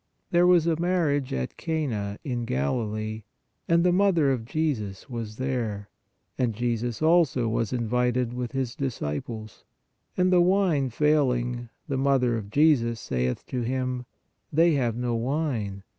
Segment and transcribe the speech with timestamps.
[0.31, 3.21] "There was a marriage at Cana in Galilee,
[3.67, 5.89] and the Mother of Jesus was there;
[6.39, 9.63] and Jesus also was invited with His disciples.
[10.17, 14.07] And the wine failing, the Mother of Jesus saith to Him:
[14.51, 15.83] They have no wine.